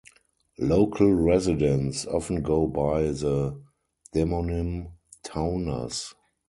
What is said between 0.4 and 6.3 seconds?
Local residents often go by the demonym Towners.